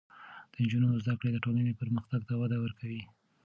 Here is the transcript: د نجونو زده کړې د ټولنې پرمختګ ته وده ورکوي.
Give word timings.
د 0.51 0.53
نجونو 0.63 1.01
زده 1.03 1.13
کړې 1.19 1.29
د 1.33 1.37
ټولنې 1.45 1.79
پرمختګ 1.81 2.21
ته 2.29 2.33
وده 2.41 2.57
ورکوي. 2.63 3.03